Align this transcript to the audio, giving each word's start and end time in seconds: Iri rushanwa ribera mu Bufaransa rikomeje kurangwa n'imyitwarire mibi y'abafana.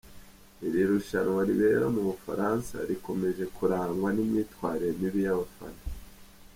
Iri 0.67 0.81
rushanwa 0.91 1.41
ribera 1.49 1.85
mu 1.95 2.01
Bufaransa 2.09 2.75
rikomeje 2.89 3.43
kurangwa 3.55 4.09
n'imyitwarire 4.13 4.91
mibi 4.99 5.21
y'abafana. 5.27 5.81